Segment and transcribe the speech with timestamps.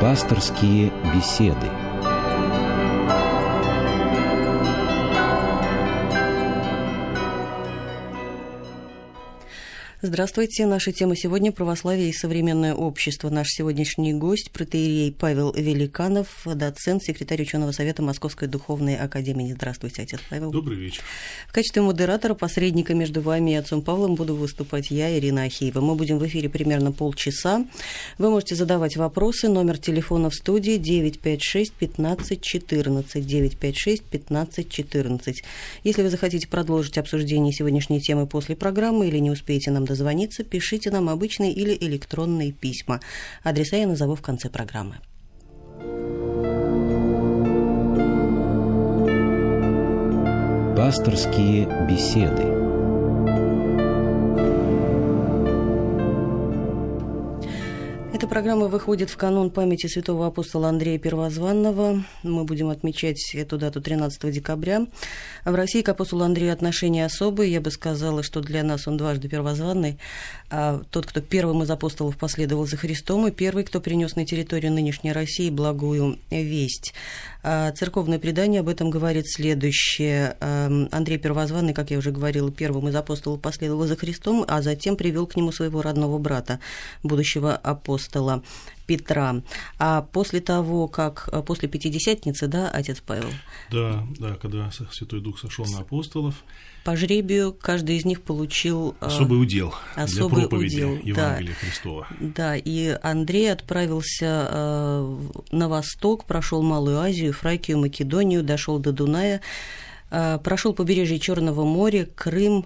[0.00, 1.87] Пасторские беседы.
[10.08, 10.64] Здравствуйте.
[10.64, 13.28] Наша тема сегодня– православие и современное общество.
[13.28, 19.52] Наш сегодняшний гость– протеерей Павел Великанов, доцент, секретарь ученого совета Московской духовной академии.
[19.52, 20.50] Здравствуйте, отец Павел.
[20.50, 21.02] Добрый вечер.
[21.46, 25.82] В качестве модератора, посредника между вами и отцом Павлом буду выступать я, Ирина Ахиева.
[25.82, 27.66] Мы будем в эфире примерно полчаса.
[28.16, 29.50] Вы можете задавать вопросы.
[29.50, 35.42] Номер телефона в студии 956 15 14 956 15 14.
[35.84, 39.97] Если вы захотите продолжить обсуждение сегодняшней темы после программы или не успеете нам дозвониться,
[40.44, 43.00] пишите нам обычные или электронные письма.
[43.42, 44.96] Адреса я назову в конце программы.
[50.76, 52.57] Пасторские беседы.
[58.18, 62.02] Эта программа выходит в канун памяти святого апостола Андрея Первозванного.
[62.24, 64.88] Мы будем отмечать эту дату 13 декабря.
[65.44, 67.52] В России к апостолу Андрею отношения особые.
[67.52, 70.00] Я бы сказала, что для нас он дважды первозванный.
[70.50, 74.72] А тот, кто первым из апостолов последовал за Христом, и первый, кто принес на территорию
[74.72, 76.94] нынешней России благую весть.
[77.44, 80.36] А церковное предание об этом говорит следующее.
[80.40, 84.96] Эм, Андрей Первозванный, как я уже говорила, первым из апостолов последовал за Христом, а затем
[84.96, 86.58] привел к нему своего родного брата,
[87.04, 88.07] будущего апостола
[88.88, 89.42] Петра.
[89.78, 93.28] А после того, как э, после Пятидесятницы, да, отец Павел?
[93.70, 96.42] Да, да, когда Святой Дух сошел на апостолов.
[96.84, 101.66] По жребию каждый из них получил э, особый удел особый для проповеди удел, Евангелия да,
[101.66, 102.08] Христова.
[102.18, 105.18] Да, и Андрей отправился э,
[105.50, 109.42] на восток, прошел Малую Азию, Фракию, Македонию, дошел до Дуная,
[110.08, 112.64] прошел побережье Черного моря, Крым,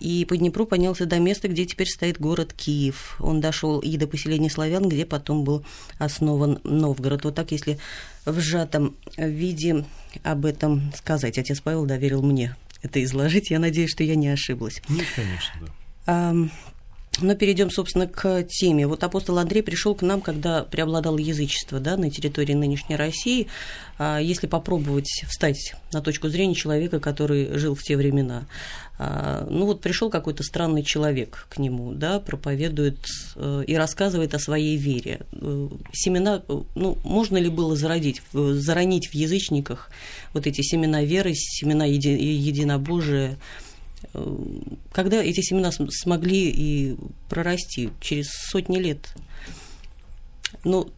[0.00, 3.16] и по Днепру поднялся до места, где теперь стоит город Киев.
[3.20, 5.64] Он дошел и до поселения славян, где потом был
[5.98, 7.24] основан Новгород.
[7.24, 7.78] Вот так, если
[8.26, 9.84] в сжатом виде
[10.22, 11.38] об этом сказать.
[11.38, 13.50] Отец Павел доверил мне это изложить.
[13.50, 14.82] Я надеюсь, что я не ошиблась.
[14.88, 15.60] Нет, конечно,
[16.06, 16.34] да.
[17.20, 18.86] Но перейдем, собственно, к теме.
[18.86, 23.46] Вот апостол Андрей пришел к нам, когда преобладало язычество да, на территории нынешней России.
[23.98, 28.46] А если попробовать встать на точку зрения человека, который жил в те времена,
[28.98, 32.98] а, ну вот пришел какой-то странный человек к нему, да, проповедует
[33.36, 35.20] э, и рассказывает о своей вере.
[35.32, 36.42] Э, семена,
[36.74, 39.90] ну, можно ли было зародить, заронить в язычниках
[40.32, 43.36] вот эти семена веры, семена еди, единобожия?
[44.92, 46.96] Когда эти семена смогли и
[47.28, 49.14] прорасти через сотни лет.
[50.64, 50.88] Но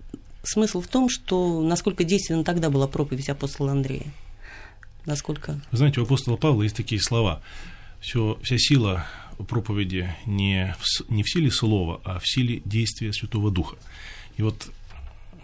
[0.43, 4.07] смысл в том, что насколько действенна тогда была проповедь апостола Андрея.
[5.05, 5.61] Насколько...
[5.71, 7.43] Вы знаете, у апостола Павла есть такие слова.
[8.01, 9.07] Все, вся сила
[9.49, 13.77] проповеди не в, не в силе слова, а в силе действия Святого Духа.
[14.37, 14.71] И вот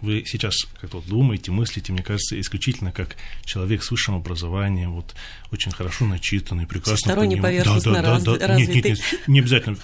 [0.03, 5.15] вы сейчас как-то думаете, мыслите, мне кажется, исключительно как человек с высшим образованием, вот
[5.51, 8.57] очень хорошо начитанный, прекрасно Всесторонне поверхностно да, да, раз, да, да.
[8.57, 9.77] Нет, нет, нет, не обязательно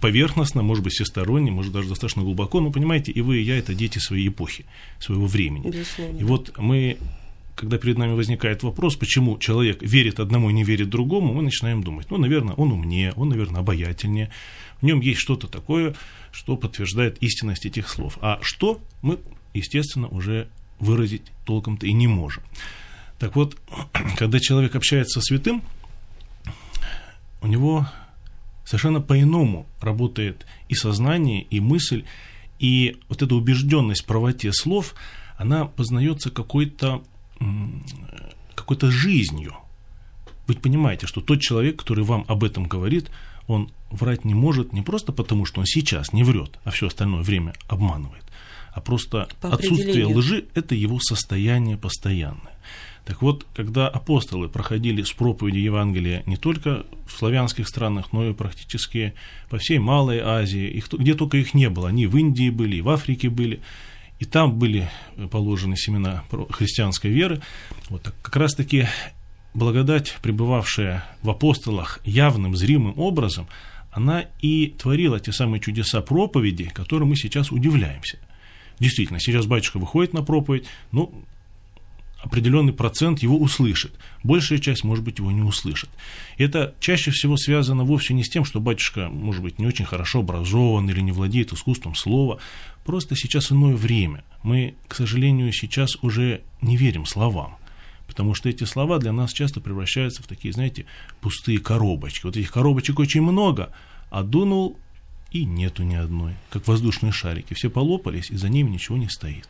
[0.00, 3.74] поверхностно, может быть, всесторонне, может, даже достаточно глубоко, но, понимаете, и вы, и я– это
[3.74, 4.64] дети своей эпохи,
[5.00, 5.70] своего времени.
[5.70, 6.18] Безусловно.
[6.18, 6.96] И вот мы
[7.56, 11.82] когда перед нами возникает вопрос, почему человек верит одному и не верит другому, мы начинаем
[11.82, 14.30] думать, ну, наверное, он умнее, он, наверное, обаятельнее,
[14.80, 15.94] в нем есть что-то такое,
[16.32, 18.18] что подтверждает истинность этих слов.
[18.20, 19.18] А что, мы
[19.58, 22.42] естественно, уже выразить толком-то и не можем.
[23.18, 23.56] Так вот,
[24.16, 25.62] когда человек общается со святым,
[27.40, 27.86] у него
[28.64, 32.04] совершенно по-иному работает и сознание, и мысль,
[32.58, 34.94] и вот эта убежденность в правоте слов,
[35.36, 37.02] она познается какой-то
[38.54, 39.54] какой-то жизнью.
[40.46, 43.10] Вы понимаете, что тот человек, который вам об этом говорит,
[43.46, 47.22] он врать не может не просто потому, что он сейчас не врет, а все остальное
[47.22, 48.25] время обманывает
[48.76, 52.52] а просто отсутствие лжи– это его состояние постоянное.
[53.06, 58.34] Так вот, когда апостолы проходили с проповедью Евангелия не только в славянских странах, но и
[58.34, 59.14] практически
[59.48, 62.82] по всей Малой Азии, их, где только их не было, они в Индии были, и
[62.82, 63.60] в Африке были,
[64.18, 64.90] и там были
[65.30, 67.40] положены семена христианской веры,
[67.88, 68.88] вот так, как раз-таки
[69.54, 73.48] благодать, пребывавшая в апостолах явным, зримым образом,
[73.90, 78.18] она и творила те самые чудеса проповеди, которым мы сейчас удивляемся.
[78.78, 81.24] Действительно, сейчас батюшка выходит на проповедь, ну,
[82.26, 83.92] определенный процент его услышит.
[84.22, 85.88] Большая часть, может быть, его не услышит.
[86.38, 90.20] Это чаще всего связано вовсе не с тем, что батюшка, может быть, не очень хорошо
[90.20, 92.38] образован или не владеет искусством слова.
[92.84, 94.24] Просто сейчас иное время.
[94.42, 97.56] Мы, к сожалению, сейчас уже не верим словам.
[98.06, 100.86] Потому что эти слова для нас часто превращаются в такие, знаете,
[101.20, 102.24] пустые коробочки.
[102.24, 103.72] Вот этих коробочек очень много,
[104.10, 104.78] а дунул
[105.30, 107.54] и нету ни одной, как воздушные шарики.
[107.54, 109.48] Все полопались, и за ними ничего не стоит.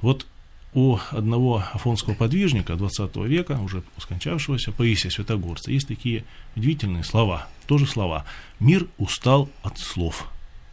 [0.00, 0.26] Вот
[0.74, 6.24] у одного афонского подвижника 20 века, уже скончавшегося, Паисия Святогорца, есть такие
[6.56, 8.24] удивительные слова, тоже слова.
[8.58, 10.28] «Мир устал от слов».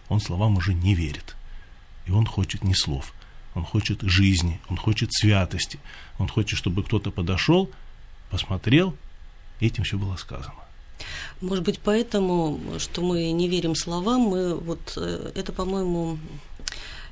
[0.09, 1.35] Он словам уже не верит.
[2.05, 3.13] И он хочет не слов,
[3.53, 5.79] он хочет жизни, он хочет святости,
[6.17, 7.69] он хочет, чтобы кто-то подошел,
[8.29, 8.95] посмотрел,
[9.59, 10.55] и этим все было сказано.
[11.41, 16.19] Может быть, поэтому, что мы не верим словам, мы вот э, это, по-моему,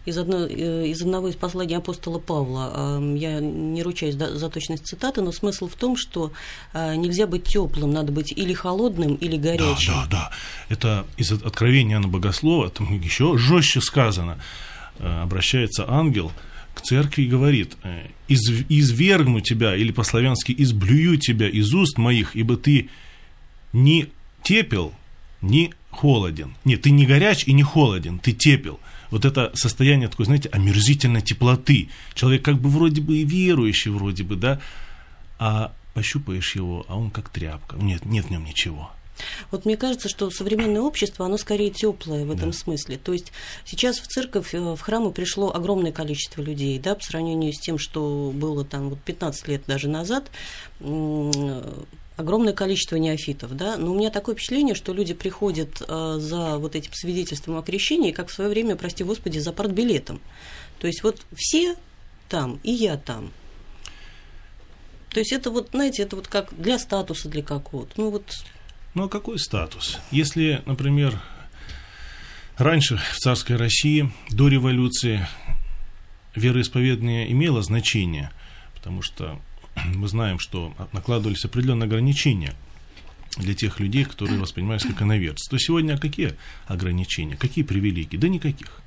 [0.05, 2.99] из, одной, э, из одного из посланий апостола Павла.
[3.15, 6.31] Я не ручаюсь за точность цитаты, но смысл в том, что
[6.73, 9.93] а, нельзя быть теплым, надо быть или холодным, или горячим.
[9.93, 10.31] Да, да, да.
[10.69, 14.37] Это из откровения Иоанна Богослова, там еще жестче сказано.
[14.99, 16.31] Э, обращается ангел
[16.75, 17.75] к церкви и говорит,
[18.27, 22.89] Из, извергну тебя, или по-славянски, изблюю тебя из уст моих, ибо ты
[23.73, 24.09] не
[24.43, 24.93] тепел,
[25.41, 26.55] не холоден.
[26.65, 28.79] Нет, ты не горяч и не холоден, ты тепел.
[29.11, 31.89] Вот это состояние такой, знаете, омерзительной теплоты.
[32.13, 34.61] Человек как бы вроде бы и верующий, вроде бы, да,
[35.39, 37.75] а пощупаешь его, а он как тряпка.
[37.77, 38.91] Нет, нет в нем ничего.
[39.51, 42.57] Вот мне кажется, что современное общество, оно скорее теплое в этом да.
[42.57, 42.97] смысле.
[42.97, 43.31] То есть
[43.65, 47.77] сейчас в церковь, э, в храмы пришло огромное количество людей, да, по сравнению с тем,
[47.77, 50.29] что было там вот 15 лет даже назад
[52.19, 56.75] огромное количество неофитов, да, но у меня такое впечатление, что люди приходят э, за вот
[56.75, 60.19] этим свидетельством о крещении, как в свое время, прости господи, за партбилетом.
[60.79, 61.75] То есть вот все
[62.27, 63.31] там, и я там.
[65.11, 67.93] То есть это вот, знаете, это вот как для статуса, для какого-то.
[67.95, 68.25] Ну вот.
[68.95, 69.97] Ну а какой статус?
[70.11, 71.19] Если, например,
[72.57, 75.25] раньше в царской России до революции
[76.35, 78.31] вероисповедание имело значение,
[78.75, 79.39] потому что
[79.85, 82.53] мы знаем, что накладывались определенные ограничения
[83.37, 86.33] для тех людей, которые воспринимались как иноверцы, то сегодня какие
[86.67, 88.17] ограничения, какие привилегии?
[88.17, 88.81] Да никаких.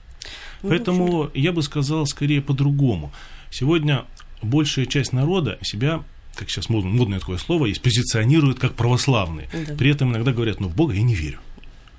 [0.62, 3.12] Ну, Поэтому я бы сказал скорее по-другому.
[3.50, 4.04] Сегодня
[4.42, 6.04] большая часть народа себя
[6.34, 9.48] как сейчас модное такое слово есть, позиционирует как православные.
[9.52, 9.74] Да.
[9.74, 11.40] При этом иногда говорят, ну, в Бога я не верю.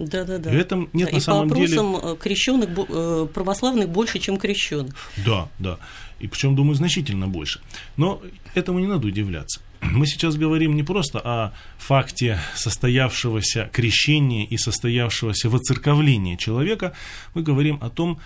[0.06, 0.52] Да, да, да.
[0.52, 1.66] И в этом нет да, на самом деле.
[1.66, 4.94] И по опросам крещенных э, православных больше, чем крещенных.
[5.26, 5.78] Да, да.
[6.20, 7.60] И причем, думаю, значительно больше.
[7.98, 8.22] Но
[8.54, 9.62] этому не надо удивляться.
[9.82, 16.94] Мы сейчас говорим не просто о факте состоявшегося крещения и состоявшегося воцерковления человека,
[17.34, 18.20] мы говорим о том,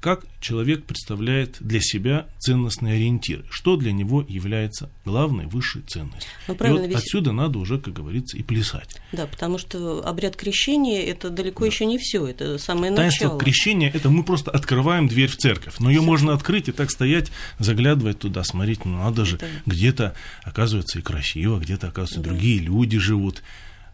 [0.00, 6.30] как человек представляет для себя ценностные ориентиры, что для него является главной высшей ценностью.
[6.46, 6.96] Ну, и вот ведь...
[6.96, 8.96] отсюда надо уже, как говорится, и плясать.
[9.12, 11.66] Да, потому что обряд крещения это далеко да.
[11.66, 13.40] еще не все, это самое Таинство начало.
[13.40, 17.32] крещения это мы просто открываем дверь в церковь, но ее можно открыть и так стоять,
[17.58, 19.48] заглядывать туда, смотреть, ну надо же, это...
[19.66, 22.30] где-то оказывается и красиво, где-то оказывается да.
[22.30, 23.42] другие люди живут.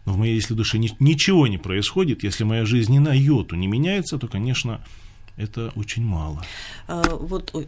[0.05, 3.65] Но в моей, если душе ничего не происходит, если моя жизнь ни на йоту не
[3.65, 4.81] меняется, то, конечно,
[5.37, 6.43] это очень мало.
[6.87, 7.67] А, вот, ой,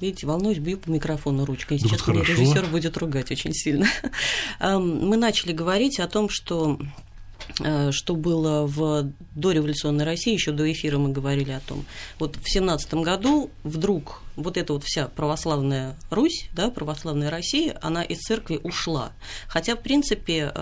[0.00, 1.78] Видите, волнуюсь, бью по микрофону ручкой.
[1.78, 3.86] Сейчас да меня режиссер будет ругать очень сильно.
[4.60, 6.78] Мы начали говорить о том, что
[7.60, 11.84] э, что было в дореволюционной России, еще до эфира мы говорили о том.
[12.18, 18.02] Вот в семнадцатом году вдруг вот эта вот вся православная Русь, да, православная Россия, она
[18.02, 19.12] из церкви ушла.
[19.46, 20.52] Хотя, в принципе,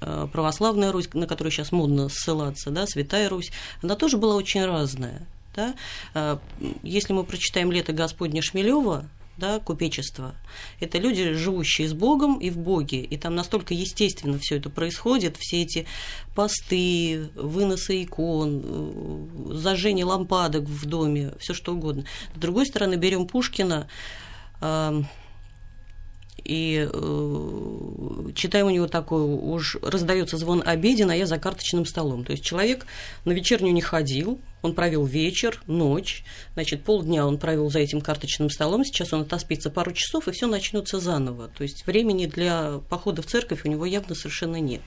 [0.00, 3.50] православная Русь, на которую сейчас модно ссылаться, да, Святая Русь,
[3.82, 5.26] она тоже была очень разная.
[5.56, 5.74] Да?
[6.14, 6.38] Э,
[6.82, 9.06] если мы прочитаем «Лето Господня Шмелева,
[9.38, 10.34] да, купечество.
[10.80, 13.02] Это люди, живущие с Богом и в Боге.
[13.02, 15.86] И там настолько естественно все это происходит, все эти
[16.34, 22.04] посты, выносы икон, э, зажжение лампадок в доме, все что угодно.
[22.34, 23.88] С другой стороны, берем Пушкина,
[26.44, 32.24] и э, читаем у него такое, уж раздается звон обеден, а я за карточным столом.
[32.24, 32.86] То есть человек
[33.24, 36.24] на вечернюю не ходил, он провел вечер, ночь,
[36.54, 40.46] значит, полдня он провел за этим карточным столом, сейчас он отоспится пару часов, и все
[40.46, 41.48] начнется заново.
[41.48, 44.82] То есть времени для похода в церковь у него явно совершенно нет.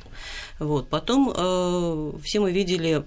[0.59, 0.89] Вот.
[0.89, 3.03] Потом э, все мы видели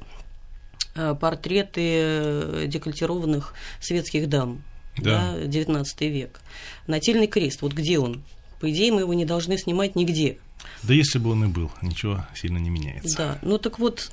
[0.95, 4.63] э, портреты декольтированных светских дам,
[4.97, 5.35] да.
[5.35, 6.41] Да, 19 век.
[6.87, 8.23] Нательный крест, вот где он?
[8.61, 10.39] По идее, мы его не должны снимать нигде.
[10.83, 13.17] Да если бы он и был, ничего сильно не меняется.
[13.17, 14.13] Да, ну так вот,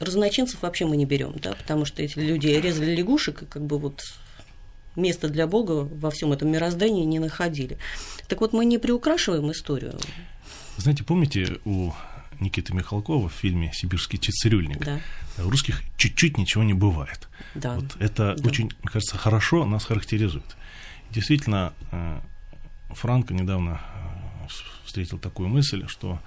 [0.00, 3.78] разночинцев вообще мы не берем, да, потому что эти люди резали лягушек, и как бы
[3.78, 4.02] вот
[4.96, 7.78] места для Бога во всем этом мироздании не находили.
[8.28, 9.98] Так вот, мы не приукрашиваем историю.
[10.76, 11.92] Знаете, помните у
[12.42, 14.84] Никиты Михалкова в фильме «Сибирский цирюльник»?
[14.84, 15.00] Да.
[15.38, 17.28] У русских чуть-чуть ничего не бывает.
[17.54, 17.76] Да.
[17.76, 18.48] Вот это да.
[18.48, 20.56] очень, мне кажется, хорошо нас характеризует.
[21.10, 22.20] Действительно, э,
[22.90, 23.80] Франко недавно
[24.44, 24.48] э,
[24.84, 26.20] встретил такую мысль, что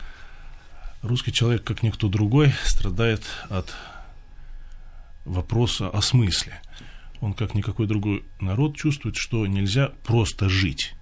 [1.06, 3.76] Русский человек, как никто другой, страдает от
[5.24, 6.60] вопроса о смысле.
[7.22, 10.96] Он, как никакой другой народ, чувствует, что нельзя просто жить.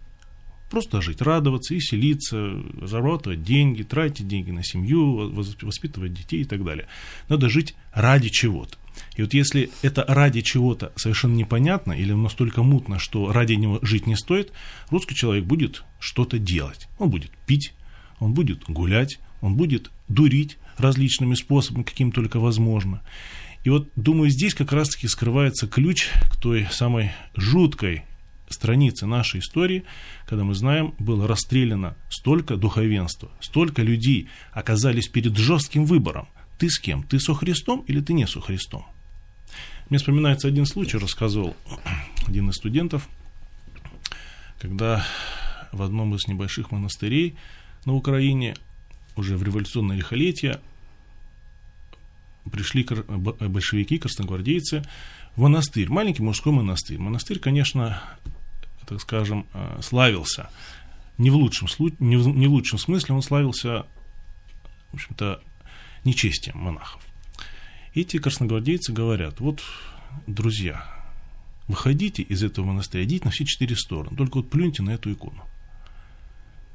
[0.73, 2.51] Просто жить, радоваться, веселиться,
[2.81, 6.87] зарабатывать деньги, тратить деньги на семью, воспитывать детей и так далее.
[7.29, 8.75] Надо жить ради чего-то.
[9.15, 14.07] И вот если это ради чего-то совершенно непонятно или настолько мутно, что ради него жить
[14.07, 14.51] не стоит,
[14.89, 16.87] русский человек будет что-то делать.
[16.97, 17.75] Он будет пить,
[18.17, 23.03] он будет гулять, он будет дурить различными способами, каким только возможно.
[23.63, 28.05] И вот, думаю, здесь как раз-таки скрывается ключ к той самой жуткой
[28.53, 29.83] странице нашей истории,
[30.25, 36.27] когда мы знаем, было расстреляно столько духовенства, столько людей оказались перед жестким выбором.
[36.57, 37.03] Ты с кем?
[37.03, 38.85] Ты со Христом или ты не со Христом?
[39.89, 41.55] Мне вспоминается один случай, рассказывал
[42.27, 43.07] один из студентов,
[44.59, 45.05] когда
[45.71, 47.35] в одном из небольших монастырей
[47.85, 48.55] на Украине
[49.15, 50.61] уже в революционное лихолетие
[52.51, 54.83] пришли большевики, красногвардейцы
[55.35, 56.97] в монастырь, маленький мужской монастырь.
[56.97, 58.01] Монастырь, конечно,
[58.85, 60.49] так скажем, э, славился
[61.17, 63.85] не в лучшем, случае, не в, не в лучшем смысле, он славился,
[64.91, 65.41] в общем-то,
[66.03, 67.01] нечестием монахов.
[67.93, 69.61] Эти красногвардейцы говорят, вот,
[70.25, 70.85] друзья,
[71.67, 75.43] выходите из этого монастыря, идите на все четыре стороны, только вот плюньте на эту икону.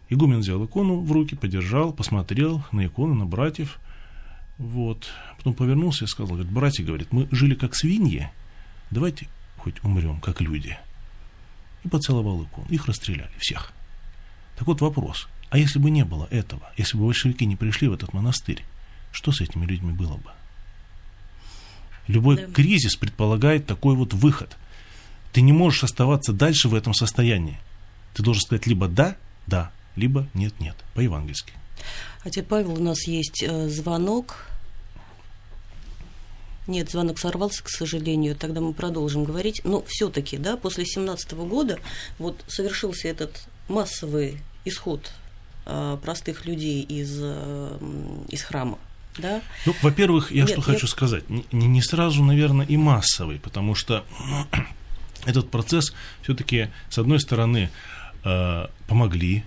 [0.09, 3.79] Игумен взял икону в руки, подержал, посмотрел на икону, на братьев,
[4.57, 5.09] вот.
[5.37, 8.31] Потом повернулся и сказал, говорит, братья, говорит, мы жили как свиньи,
[8.91, 10.79] давайте хоть умрем, как люди.
[11.89, 12.67] И поцеловал икону.
[12.69, 13.73] Их расстреляли, всех.
[14.59, 17.95] Так вот вопрос, а если бы не было этого, если бы большевики не пришли в
[17.95, 18.63] этот монастырь,
[19.11, 20.31] что с этими людьми было бы?
[22.07, 22.53] Любой да.
[22.53, 24.59] кризис предполагает такой вот выход.
[25.33, 27.59] Ты не можешь оставаться дальше в этом состоянии.
[28.13, 29.17] Ты должен сказать либо да,
[29.47, 31.53] да, либо нет, нет, по-евангельски.
[32.23, 34.48] Отец Павел, у нас есть э, звонок.
[36.69, 38.37] Нет, звонок сорвался, к сожалению.
[38.37, 39.63] Тогда мы продолжим говорить.
[39.65, 41.79] Но все-таки, да, после 17 года
[42.19, 45.11] вот совершился этот массовый исход
[45.65, 47.79] э, простых людей из, э,
[48.29, 48.79] из храма.
[49.17, 49.41] Да?
[49.65, 50.75] Ну, во-первых, я Нет, что я...
[50.75, 54.05] хочу сказать, не, не сразу, наверное, и массовый, потому что
[55.25, 57.71] этот процесс все-таки, с одной стороны,
[58.25, 59.43] э, помогли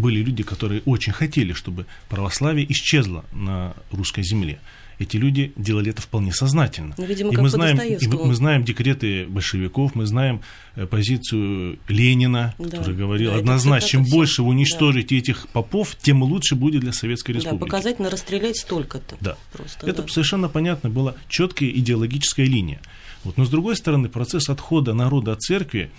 [0.00, 4.58] были люди, которые очень хотели, чтобы православие исчезло на русской земле.
[5.00, 6.94] Эти люди делали это вполне сознательно.
[6.98, 10.42] Ну, видимо, и мы знаем, и мы, мы знаем декреты большевиков, мы знаем
[10.76, 15.18] э, позицию Ленина, да, который говорил, да, однозначно, чем больше вы уничтожите да.
[15.18, 17.60] этих попов, тем лучше будет для Советской Республики.
[17.60, 19.16] Да, показательно расстрелять столько-то.
[19.22, 19.38] Да.
[19.54, 20.08] Просто, это да.
[20.08, 22.82] совершенно понятно, была четкая идеологическая линия.
[23.24, 23.38] Вот.
[23.38, 25.90] Но с другой стороны, процесс отхода народа от церкви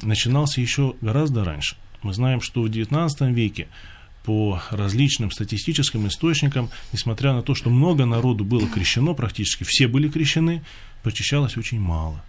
[0.00, 1.74] начинался еще гораздо раньше.
[2.04, 3.66] Мы знаем, что в XIX веке
[4.24, 10.08] по различным статистическим источникам, несмотря на то, что много народу было крещено, практически все были
[10.10, 10.62] крещены,
[11.02, 12.22] прочищалось очень мало.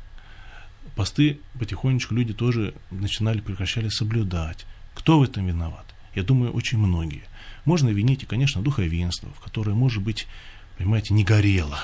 [0.96, 4.65] Посты потихонечку люди тоже начинали, прекращали соблюдать.
[4.94, 5.86] Кто в этом виноват?
[6.15, 7.24] Я думаю, очень многие.
[7.65, 10.25] Можно винить и, конечно, духовенство, в которое, может быть,
[10.77, 11.79] понимаете, не горело.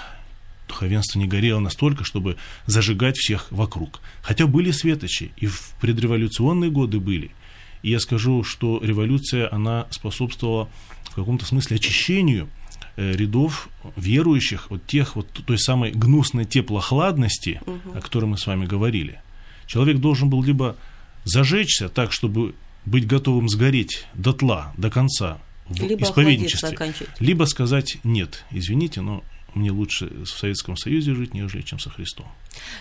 [0.70, 4.00] Духовенство не горело настолько, чтобы зажигать всех вокруг.
[4.22, 7.32] Хотя были светочи, и в предреволюционные годы были–
[7.84, 10.70] и я скажу, что революция, она способствовала
[11.04, 12.50] в каком-то смысле очищению
[12.96, 17.98] э, рядов верующих от тех вот той самой гнусной теплохладности, угу.
[17.98, 19.22] о которой мы с вами говорили.
[19.66, 20.76] Человек должен был либо
[21.24, 28.44] зажечься так, чтобы быть готовым сгореть дотла, до конца в либо исповедничестве, либо сказать нет,
[28.52, 29.24] извините, но
[29.54, 32.28] мне лучше в Советском Союзе жить, нежели чем со Христом.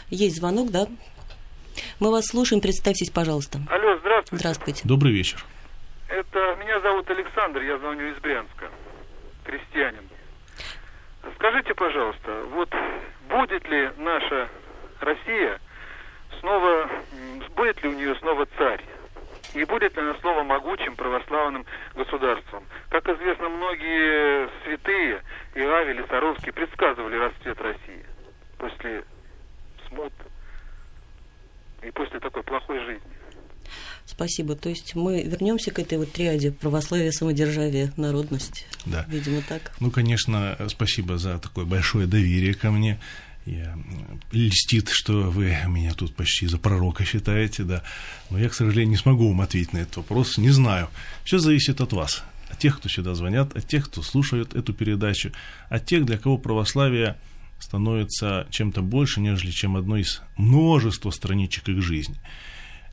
[0.09, 0.87] Есть звонок, да?
[1.99, 3.61] Мы вас слушаем, представьтесь, пожалуйста.
[3.69, 3.90] Алло,
[4.31, 4.81] здравствуйте.
[4.81, 4.89] Здравствуйте.
[4.89, 5.45] Добрый вечер.
[6.09, 8.71] Это меня зовут Александр, я звоню из Брянска,
[9.45, 10.09] крестьянин.
[11.37, 12.75] Скажите, пожалуйста, вот
[13.29, 14.49] будет ли наша
[15.01, 15.61] Россия
[16.41, 16.89] снова,
[17.57, 18.85] будет ли у нее снова царь?
[19.55, 22.65] И будет ли она снова могучим православным государством?
[22.89, 25.23] Как известно, многие святые,
[25.55, 28.05] и Авель, и Саровский предсказывали расцвет России
[28.59, 29.05] после
[29.89, 30.13] смут,
[31.83, 33.20] и после такой плохой жизни.
[34.11, 34.57] Спасибо.
[34.57, 38.67] То есть мы вернемся к этой вот триаде православие, самодержавие, народность.
[38.87, 39.05] Да.
[39.09, 39.73] Видимо, так.
[39.81, 42.99] Ну, конечно, спасибо за такое большое доверие ко мне.
[43.47, 43.79] Я
[44.33, 47.83] льстит, что вы меня тут почти за пророка считаете, да.
[48.29, 50.89] Но я, к сожалению, не смогу вам ответить на этот вопрос, не знаю.
[51.25, 55.33] Все зависит от вас, от тех, кто сюда звонят, от тех, кто слушает эту передачу,
[55.69, 57.17] от тех, для кого православие–
[57.61, 62.17] становится чем-то больше, нежели чем одной из множества страничек их жизни.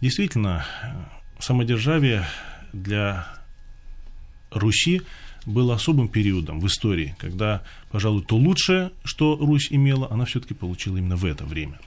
[0.02, 0.66] Действительно,
[1.40, 2.26] самодержавие
[2.74, 3.28] для
[4.52, 5.02] Руси
[5.46, 10.98] было особым периодом в истории, когда, пожалуй, то лучшее, что Русь имела, она все-таки получила
[10.98, 11.80] именно в это время.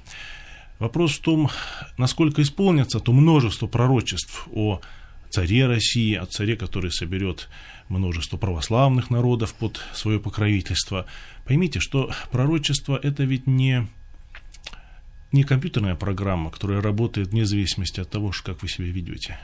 [0.79, 1.51] Вопрос в том,
[1.99, 4.81] насколько исполнится то множество пророчеств о
[5.29, 7.49] царе России, о царе, который соберет
[7.89, 11.07] множество православных народов под свое покровительство.
[11.45, 13.87] Поймите, что пророчество это ведь не,
[15.33, 19.39] не компьютерная программа, которая работает вне зависимости от того, как вы себя ведете.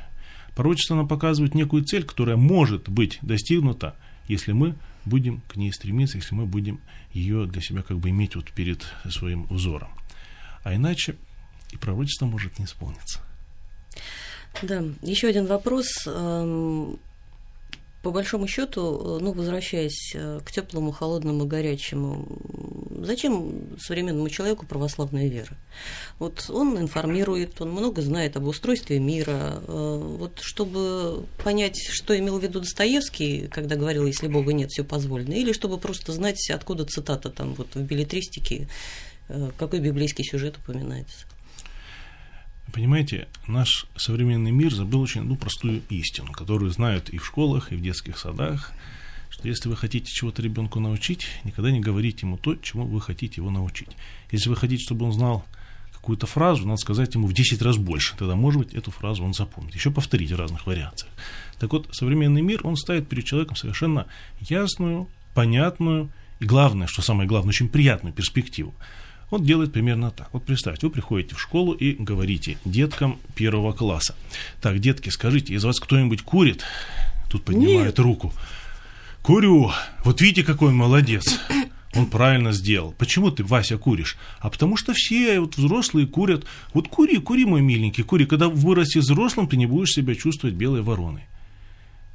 [0.54, 3.94] Пророчество нам показывает некую цель, которая может быть достигнута,
[4.26, 4.74] если мы
[5.04, 6.80] будем к ней стремиться, если мы будем
[7.12, 9.90] ее для себя как бы иметь вот перед своим взором.
[10.64, 11.16] А иначе
[11.72, 13.20] и пророчество может не исполниться.
[14.62, 15.86] Да, еще один вопрос.
[16.06, 16.98] Эм,
[18.02, 18.80] по большому счету,
[19.18, 22.26] э, ну, возвращаясь э, к теплому, холодному, горячему,
[23.06, 25.56] зачем современному человеку православная вера?
[26.18, 29.62] Вот он информирует, он много знает об устройстве мира.
[29.66, 34.84] Э, вот чтобы понять, что имел в виду Достоевский, когда говорил, если Бога нет, все
[34.84, 38.68] позволено, или чтобы просто знать, откуда цитата там вот в билетристике,
[39.58, 41.26] какой библейский сюжет упоминается.
[42.72, 47.76] Понимаете, наш современный мир забыл очень одну простую истину, которую знают и в школах, и
[47.76, 48.72] в детских садах,
[49.36, 53.34] что если вы хотите чего-то ребенку научить, никогда не говорите ему то, чему вы хотите
[53.36, 53.90] его научить.
[54.30, 55.44] Если вы хотите, чтобы он знал
[55.92, 59.34] какую-то фразу, надо сказать ему в 10 раз больше, тогда, может быть, эту фразу он
[59.34, 59.74] запомнит.
[59.74, 61.12] Еще повторить в разных вариациях.
[61.58, 64.06] Так вот, современный мир, он ставит перед человеком совершенно
[64.40, 68.74] ясную, понятную и главное, что самое главное, очень приятную перспективу–
[69.28, 70.28] он делает примерно так.
[70.32, 74.14] Вот представьте, вы приходите в школу и говорите деткам первого класса.
[74.60, 76.62] Так, детки, скажите, из вас кто-нибудь курит?
[77.28, 77.98] Тут поднимает Нет.
[77.98, 78.32] руку.
[79.26, 79.72] Курю.
[80.04, 81.40] Вот видите, какой он молодец.
[81.96, 82.94] Он правильно сделал.
[82.96, 84.16] Почему ты, Вася, куришь?
[84.38, 86.44] А потому что все вот взрослые курят.
[86.72, 88.24] Вот кури, кури, мой миленький, кури.
[88.24, 91.24] Когда вырастешь взрослым, ты не будешь себя чувствовать белой вороной.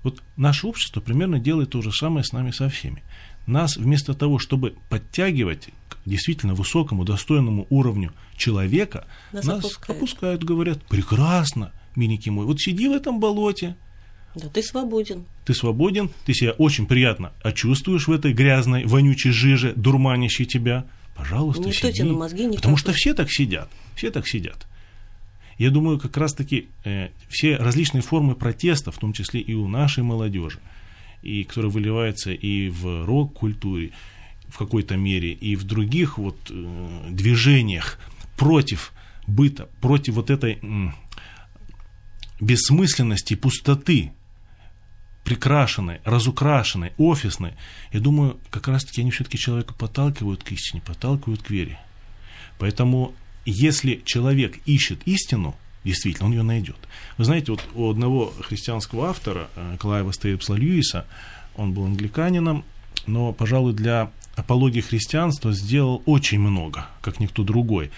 [0.03, 3.03] Вот наше общество примерно делает то же самое с нами со всеми.
[3.45, 5.67] Нас вместо того, чтобы подтягивать
[6.05, 9.97] действительно высокому, достойному уровню человека, нас, нас опускают.
[9.97, 13.75] опускают, говорят, прекрасно, миленький мой, вот сиди в этом болоте.
[14.35, 15.25] Да, ты свободен.
[15.45, 20.85] Ты свободен, ты себя очень приятно чувствуешь в этой грязной, вонючей жиже, дурманящей тебя.
[21.15, 21.99] Пожалуйста, Никто сиди.
[21.99, 24.67] Тебе на мозги не Потому что все так сидят, все так сидят.
[25.57, 30.03] Я думаю, как раз-таки э, все различные формы протеста, в том числе и у нашей
[30.03, 30.59] молодежи,
[31.21, 33.91] и которая выливается и в рок-культуре,
[34.47, 37.99] в какой-то мере и в других вот э, движениях
[38.37, 38.91] против
[39.27, 40.87] быта, против вот этой э,
[42.39, 44.13] бессмысленности, пустоты,
[45.23, 47.53] прикрашенной, разукрашенной, офисной,
[47.91, 51.79] я думаю, как раз-таки они все-таки человека подталкивают к истине, подталкивают к вере.
[52.57, 53.13] Поэтому,
[53.45, 56.77] если человек ищет истину, действительно, он ее найдет.
[57.17, 61.05] Вы знаете, вот у одного христианского автора, э, Клайва Стейпсла Льюиса,
[61.55, 62.63] он был англиканином,
[63.07, 67.91] но, пожалуй, для апологии христианства сделал очень много, как никто другой.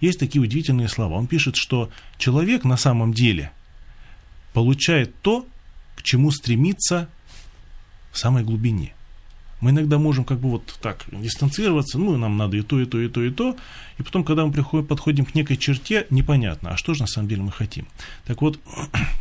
[0.00, 1.14] Есть такие удивительные слова.
[1.14, 3.52] Он пишет, что человек на самом деле
[4.52, 5.46] получает то,
[6.00, 7.08] к чему стремится
[8.12, 8.94] в самой глубине.
[9.60, 12.98] Мы иногда можем как бы вот так дистанцироваться, ну, нам надо и то, и то,
[12.98, 13.56] и то, и то,
[13.98, 17.28] и потом, когда мы приходим, подходим к некой черте, непонятно, а что же на самом
[17.28, 17.86] деле мы хотим.
[18.24, 18.58] Так вот,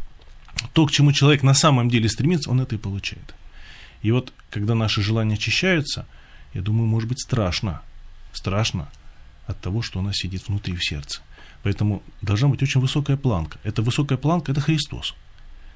[0.73, 3.35] то, к чему человек на самом деле стремится, он это и получает.
[4.01, 6.05] И вот, когда наши желания очищаются–
[6.53, 7.81] я думаю, может быть страшно.
[8.33, 8.89] Страшно
[9.45, 11.21] от того, что у нас сидит внутри в сердце.
[11.63, 13.59] Поэтому должна быть очень высокая планка.
[13.63, 15.15] Эта высокая планка– это Христос.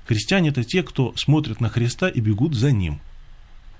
[0.05, 2.99] Христиане– это те, кто смотрят на Христа и бегут за Ним.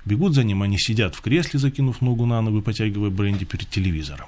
[0.05, 3.69] Бегут за Ним, они сидят в кресле, закинув ногу на ногу и потягивая бренди перед
[3.69, 4.27] телевизором.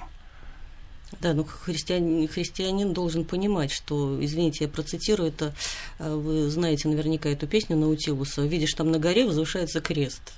[1.20, 5.54] Да, ну христианин, христианин должен понимать, что, извините, я процитирую это,
[5.98, 10.32] э, вы знаете наверняка эту песню Наутилуса, «Видишь, там на горе возвышается крест».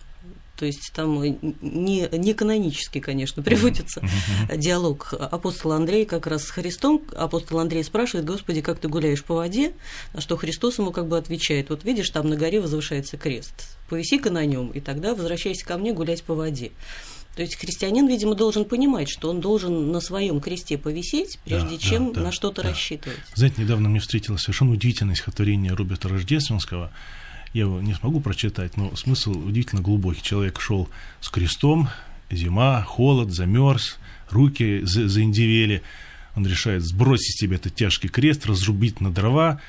[0.58, 4.02] То есть там не, не канонически, конечно, приводится
[4.56, 7.02] диалог апостола Андрея как раз с Христом.
[7.16, 9.72] Апостол Андрей спрашивает, Господи, как ты гуляешь по воде?
[10.14, 14.30] На что Христос ему как бы отвечает, вот видишь, там на горе возвышается крест, повиси-ка
[14.30, 16.72] на нем, и тогда возвращайся ко мне гулять по воде.
[17.36, 21.78] То есть христианин, видимо, должен понимать, что он должен на своем кресте повисеть, прежде да,
[21.78, 22.70] чем да, на что-то да.
[22.70, 23.20] рассчитывать.
[23.36, 26.90] Знаете, недавно мне встретилось совершенно удивительное стихотворение Роберта Рождественского–
[27.52, 30.22] я его не смогу прочитать, но смысл удивительно глубокий.
[30.22, 30.88] Человек шел
[31.20, 31.88] с крестом,
[32.30, 33.98] зима, холод, замерз,
[34.30, 35.82] руки за заиндивели.
[36.37, 39.61] Он решает сбросить себе этот тяжкий крест, разрубить на дрова,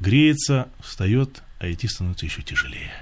[0.00, 2.92] греется, встает, а идти становится еще тяжелее.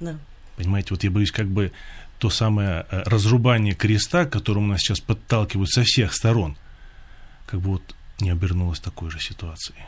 [0.00, 0.18] Да.
[0.56, 1.72] Понимаете, вот я боюсь, как бы
[2.18, 6.56] то самое э, разрубание креста, к которому нас сейчас подталкивают со всех сторон,
[7.46, 9.78] как бы вот не обернулось такой же ситуацией.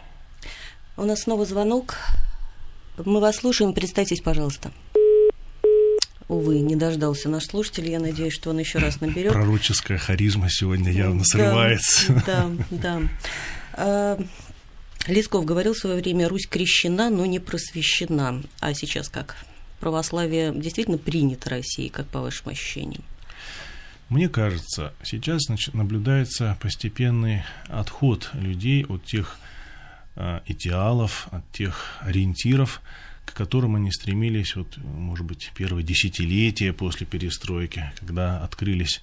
[0.97, 1.97] У нас снова звонок.
[3.05, 3.73] Мы вас слушаем.
[3.73, 4.73] Представьтесь, пожалуйста.
[6.29, 7.89] увы, не дождался наш слушатель.
[7.89, 9.33] Я надеюсь, что он еще раз наберет.
[9.33, 12.23] Пророческая харизма сегодня явно срывается.
[12.27, 13.03] Да, да.
[13.75, 14.19] А,
[15.07, 18.43] Лесков говорил в свое время, Русь крещена, но не просвещена.
[18.61, 19.37] А сейчас как?
[19.81, 23.05] Православие действительно принято Россией, как по вашим ощущениям?
[24.09, 29.39] Мне кажется, сейчас наблюдается постепенный отход людей от тех
[30.47, 32.83] идеалов, от тех ориентиров,
[33.25, 39.01] к которым они стремились, вот, может быть, первое десятилетие после перестройки, когда открылись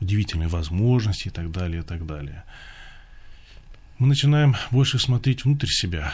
[0.00, 2.44] удивительные возможности и так далее, и так далее.
[3.98, 6.12] Мы начинаем больше смотреть внутрь себя,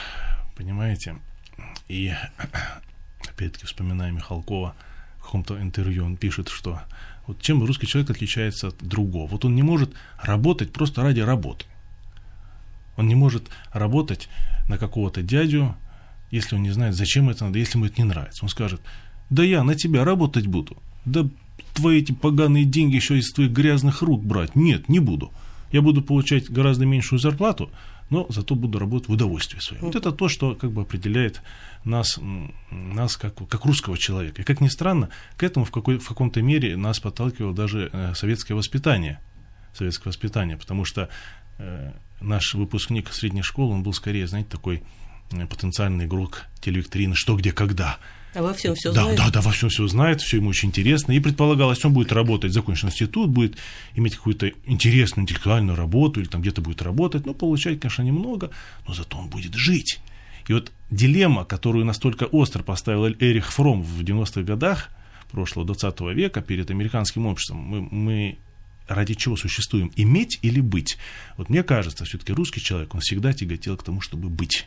[0.57, 1.17] понимаете?
[1.89, 2.13] И
[3.29, 4.75] опять-таки вспоминая Михалкова
[5.19, 6.81] в каком-то интервью, он пишет, что
[7.27, 9.27] вот чем русский человек отличается от другого?
[9.27, 9.91] Вот он не может
[10.23, 11.65] работать просто ради работы.
[12.99, 14.29] Он не может работать
[14.69, 15.77] на какого-то дядю,
[16.31, 18.45] если он не знает, зачем это надо, если ему это не нравится.
[18.45, 18.83] Он скажет,
[19.31, 20.77] да я на тебя работать буду.
[21.05, 21.27] Да
[21.75, 24.57] твои эти поганые деньги еще из твоих грязных рук брать.
[24.57, 25.33] Нет, не буду.
[25.71, 27.71] Я буду получать гораздо меньшую зарплату,
[28.11, 29.81] но зато буду работать в удовольствие свое.
[29.81, 31.43] Вот это то, что как бы определяет
[31.85, 32.19] нас,
[32.71, 34.43] нас как, как русского человека.
[34.43, 38.15] И как ни странно, к этому в, какой, в каком-то мере нас подталкивало даже э,
[38.17, 39.21] советское воспитание.
[39.73, 41.11] Советское воспитание, потому что
[42.21, 44.83] наш выпускник средней школы, он был скорее, знаете, такой
[45.31, 47.99] э, потенциальный игрок телевикторины «Что, где, когда».
[48.35, 49.19] А во всем все да, знает?
[49.19, 51.13] Да, да, во всем все знает, все ему очень интересно.
[51.13, 53.57] И предполагалось, он будет работать, закончил институт, будет
[53.95, 58.51] иметь какую-то интересную интеллектуальную работу, или там где-то будет работать, но получать, конечно, немного,
[58.87, 60.01] но зато он будет жить.
[60.47, 64.91] И вот дилемма, которую настолько остро поставил Эрих Фром в 90-х годах
[65.31, 68.39] прошлого 20 века перед американским обществом, мы, мы
[68.89, 70.99] ради чего существуем, иметь или быть?
[71.37, 74.67] Вот мне кажется, все-таки русский человек, он всегда тяготел к тому, чтобы быть.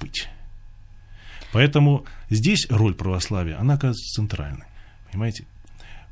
[0.00, 0.28] Быть.
[1.52, 4.66] Поэтому здесь роль православия, она оказывается центральной.
[5.10, 5.44] Понимаете?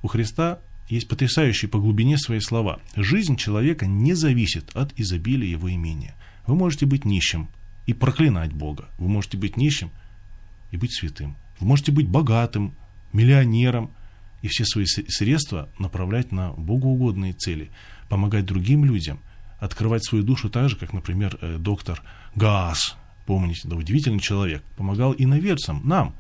[0.03, 2.81] У Христа есть потрясающие по глубине свои слова.
[2.97, 6.15] Жизнь человека не зависит от изобилия его имения.
[6.47, 7.49] Вы можете быть нищим
[7.87, 8.89] и проклинать Бога.
[8.99, 9.91] Вы можете быть нищим
[10.71, 11.37] и быть святым.
[11.61, 12.75] Вы можете быть богатым,
[13.13, 13.91] миллионером
[14.43, 17.71] и все свои средства направлять на богоугодные цели,
[18.09, 19.21] помогать другим людям,
[19.59, 22.03] открывать свою душу так же, как, например, э, доктор
[22.35, 22.97] Гаас,
[23.27, 26.15] помните, да, удивительный человек, помогал иноверцам, нам,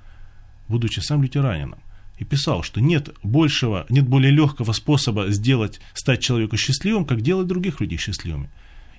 [0.68, 1.78] будучи сам лютеранином,
[2.18, 7.46] и писал, что нет большего, нет более легкого способа сделать, стать человеку счастливым, как делать
[7.46, 8.50] других людей счастливыми.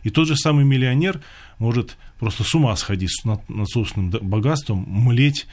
[0.04, 1.22] И тот же самый миллионер
[1.58, 5.48] может просто с ума сходить над, над собственным богатством, млеть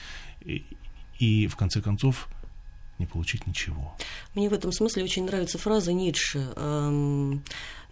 [0.44, 0.64] и,
[1.18, 2.28] и в конце концов
[2.98, 3.96] не получить ничего.
[4.34, 6.52] Мне в этом смысле очень нравится фраза Ницше.
[6.56, 7.42] Эм,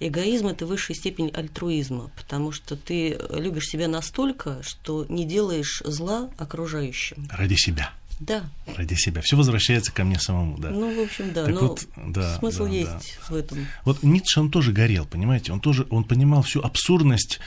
[0.01, 6.31] эгоизм– это высшая степень альтруизма, потому что ты любишь себя настолько, что не делаешь зла
[6.39, 7.29] окружающим.
[7.31, 7.93] Ради себя.
[8.21, 8.45] Да.
[8.77, 9.21] Ради себя.
[9.23, 10.71] Все возвращается ко мне самому, да.
[10.71, 11.45] Ну, в общем, да.
[11.45, 13.35] Так но вот, да, смысл да, есть да.
[13.35, 13.67] в этом.
[13.85, 15.53] Вот Ницше, он тоже горел, понимаете?
[15.53, 17.41] Он тоже, он понимал всю абсурдность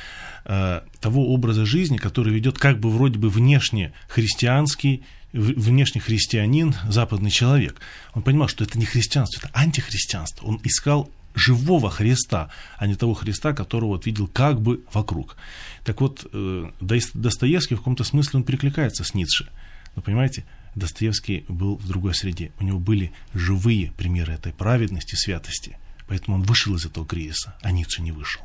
[0.46, 5.04] э, того образа жизни, который ведет как бы вроде бы внешне христианский,
[5.34, 7.80] внешний христианин, западный человек.
[8.14, 10.46] Он понимал, что это не христианство, это антихристианство.
[10.46, 15.38] Он искал живого Христа, а не того Христа, которого вот видел как бы вокруг.
[15.84, 19.50] Так вот, э, Достоевский в каком-то смысле он перекликается с Ницше.
[19.98, 22.52] Вы понимаете, Достоевский был в другой среде.
[22.60, 25.80] У него были живые примеры этой праведности, святости.
[26.08, 28.44] Поэтому он вышел из этого кризиса, а Ницше не вышел.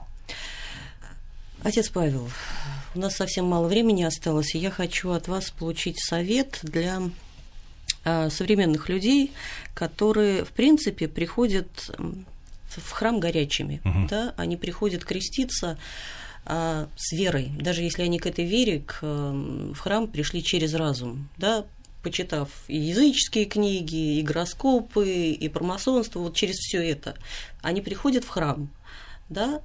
[1.62, 2.30] Отец Павел,
[2.94, 7.02] у нас совсем мало времени осталось, и я хочу от вас получить совет для
[8.02, 9.32] а, современных людей,
[9.74, 11.90] которые, в принципе, приходят
[12.68, 13.82] в храм горячими.
[13.84, 14.06] Угу.
[14.08, 14.34] Да?
[14.38, 15.78] Они приходят креститься
[16.44, 21.28] а, с верой, даже если они к этой вере к, в храм пришли через разум,
[21.36, 21.64] да,
[22.02, 27.16] почитав и языческие книги, и гороскопы, и про масонство, вот через все это,
[27.62, 28.68] они приходят в храм,
[29.28, 29.60] да,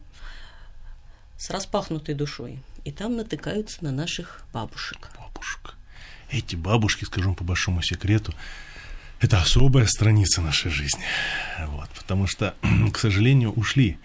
[1.38, 5.10] с распахнутой душой, и там натыкаются на наших бабушек.
[5.18, 5.76] Бабушек.
[6.30, 8.34] Эти бабушки, скажем по большому секрету,
[9.20, 11.04] это особая страница нашей жизни.
[11.68, 12.54] Вот, потому что,
[12.94, 13.98] к сожалению, ушли.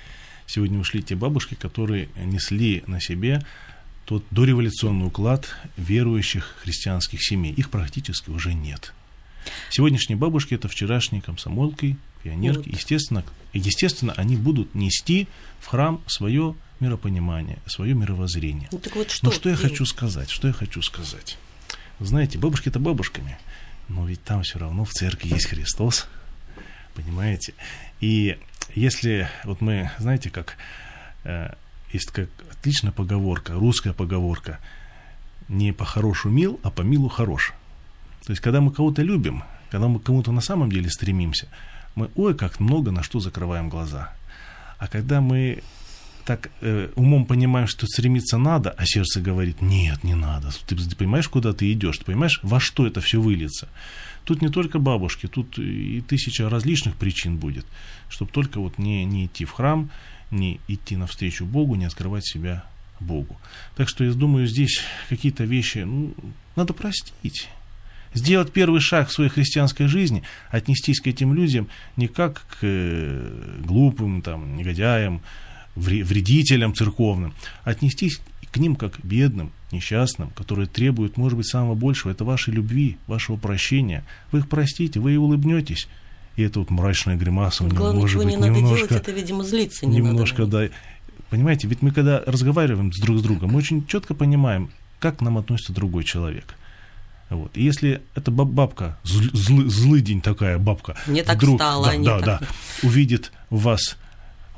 [0.53, 3.43] Сегодня ушли те бабушки, которые несли на себе
[4.05, 7.55] тот дореволюционный уклад верующих христианских семей.
[7.55, 8.93] Их практически уже нет.
[9.71, 12.69] Сегодняшние бабушки это вчерашние комсомолки, пионерки.
[12.69, 12.77] Вот.
[12.77, 15.27] Естественно, естественно, они будут нести
[15.59, 18.69] в храм свое миропонимание, свое мировоззрение.
[18.73, 20.29] Ну, так вот что Но что я хочу сказать?
[20.29, 21.38] Что я хочу сказать?
[21.99, 23.38] Знаете, бабушки это бабушками,
[23.88, 26.09] но ведь там все равно в церкви есть Христос,
[26.95, 27.55] понимаете?
[28.03, 28.37] И
[28.75, 30.57] если вот мы, знаете, как
[31.25, 31.53] э,
[31.93, 34.59] есть как отличная поговорка, русская поговорка,
[35.49, 37.53] не по хорошу мил, а по милу хорош.
[38.25, 41.49] То есть, когда мы кого-то любим, когда мы к кому-то на самом деле стремимся,
[41.95, 44.13] мы, ой, как много на что закрываем глаза.
[44.79, 45.63] А когда мы
[46.25, 50.51] так э, умом понимаем, что стремиться надо, а сердце говорит, нет, не надо.
[50.67, 53.69] Ты, ты понимаешь, куда ты идешь, ты понимаешь, во что это все выльется.
[54.25, 57.67] Тут не только бабушки, тут и тысяча различных причин будет,
[58.09, 59.91] чтобы только вот не, не идти в храм,
[60.31, 62.65] не идти навстречу Богу, не открывать себя
[63.01, 63.37] Богу.
[63.77, 66.15] Так что я думаю, здесь какие-то вещи ну,
[66.55, 67.49] надо простить.
[68.15, 73.59] Сделать первый шаг в своей христианской жизни, отнестись к этим людям не как к э,
[73.65, 75.23] глупым, там, негодяям,
[75.75, 82.11] вредителям церковным, отнестись к ним как к бедным, несчастным, которые требуют, может быть, самого большего,
[82.11, 84.05] это вашей любви, вашего прощения.
[84.31, 85.89] Вы их простите, вы и улыбнетесь.
[86.37, 88.89] И это вот мрачная гримаса у него, Главное, может быть, не немножко...
[88.89, 90.69] делать, это, видимо, злиться не Немножко, надо.
[90.69, 90.75] да.
[91.31, 95.39] Понимаете, ведь мы когда разговариваем друг с другом, мы очень четко понимаем, как к нам
[95.39, 96.55] относится другой человек.
[97.31, 97.57] Вот.
[97.57, 102.19] И если эта бабка, зл, зл, злыдень такая бабка, не так вдруг, встала, да, да,
[102.21, 102.41] так...
[102.41, 103.97] да, увидит в вас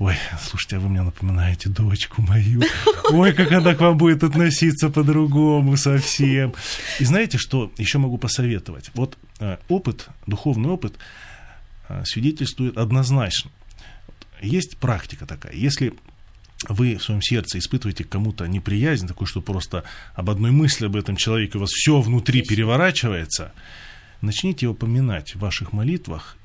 [0.01, 2.63] Ой, слушайте, а вы мне напоминаете дочку мою.
[3.11, 6.53] Ой, как она к вам будет относиться по-другому совсем.
[6.99, 8.91] И знаете, что еще могу посоветовать?
[8.95, 10.95] Вот э, опыт, духовный опыт
[11.89, 13.53] э, свидетельствует однозначно.
[14.43, 15.55] Есть практика такая.
[15.55, 15.95] Если
[16.69, 20.97] вы в своем сердце испытываете к кому-то неприязнь, такую, что просто об одной мысли об
[20.97, 23.53] этом человеке у вас все внутри переворачивается,
[24.21, 26.37] начните его поминать в ваших молитвах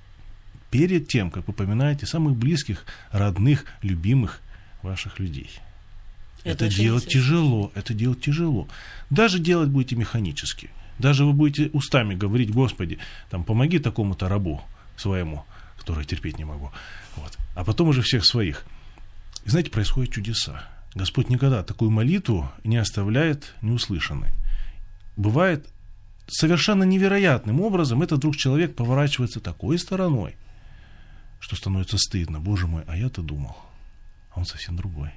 [0.72, 4.42] перед тем, как вы поминаете самых близких, родных, любимых
[4.82, 5.50] ваших людей.
[6.44, 8.68] Это, это делать тяжело, это делать тяжело.
[9.10, 10.70] Даже делать будете механически.
[10.98, 14.62] Даже вы будете устами говорить, Господи, там, помоги такому-то рабу
[14.96, 15.46] своему,
[15.78, 16.72] который терпеть не могу.
[17.16, 17.38] Вот.
[17.56, 18.66] А потом уже всех своих.
[19.46, 20.64] И знаете, происходят чудеса.
[20.96, 24.30] Господь никогда такую молитву не оставляет неуслышанной.
[25.16, 25.68] Бывает
[26.28, 30.36] совершенно невероятным образом этот вдруг человек поворачивается такой стороной,
[31.40, 32.40] что становится стыдно.
[32.40, 33.56] Боже мой, а я-то думал,
[34.32, 35.12] а он совсем другой.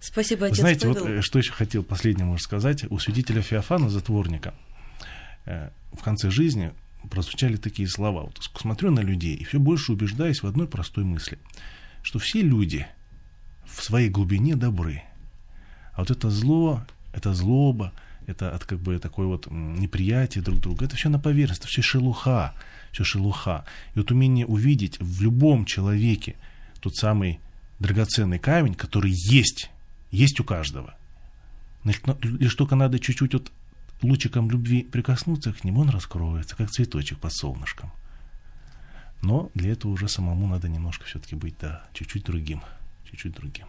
[0.00, 1.00] Спасибо, отец Знаете, Павел.
[1.00, 2.84] вот э, что еще хотел последнему сказать.
[2.90, 4.54] У святителя Феофана, затворника,
[5.46, 6.72] э, в конце жизни
[7.10, 8.22] прозвучали такие слова.
[8.22, 11.38] Вот смотрю на людей и все больше убеждаюсь в одной простой мысли,
[12.02, 12.86] что все люди
[13.66, 15.02] в своей глубине добры.
[15.94, 17.92] А вот это зло, это злоба,
[18.26, 21.82] это от как бы такое вот неприятие друг друга, это все на поверхности, это все
[21.82, 22.54] шелуха,
[22.94, 23.64] все шелуха.
[23.94, 26.36] И вот умение увидеть в любом человеке
[26.80, 27.40] тот самый
[27.80, 29.70] драгоценный камень, который есть,
[30.10, 30.94] есть у каждого.
[31.84, 33.52] Лишь только надо чуть-чуть вот
[34.00, 37.92] лучиком любви прикоснуться к нему, он раскроется, как цветочек под солнышком.
[39.22, 42.62] Но для этого уже самому надо немножко все-таки быть, да, чуть-чуть другим
[43.14, 43.66] чуть-чуть другим.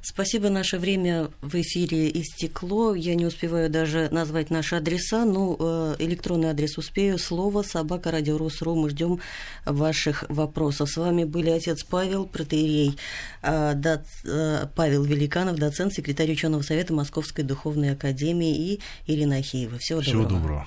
[0.00, 2.94] Спасибо, наше время в эфире истекло.
[2.94, 7.18] Я не успеваю даже назвать наши адреса, но э, электронный адрес успею.
[7.18, 8.74] Слово собака радиорус.ру.
[8.74, 9.20] Мы ждем
[9.64, 10.90] ваших вопросов.
[10.90, 12.96] С вами были отец Павел, протеерей
[13.42, 19.78] э, доц, э, Павел Великанов, доцент, секретарь ученого совета Московской духовной академии и Ирина Ахеева.
[19.78, 20.38] Всего, Всего доброго.
[20.40, 20.66] доброго.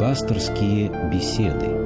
[0.00, 1.83] Пасторские беседы.